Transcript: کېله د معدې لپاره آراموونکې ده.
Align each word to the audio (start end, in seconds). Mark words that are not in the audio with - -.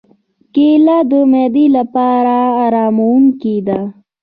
کېله 0.53 0.97
د 1.09 1.11
معدې 1.31 1.65
لپاره 1.77 2.37
آراموونکې 2.63 3.55
ده. 3.67 3.79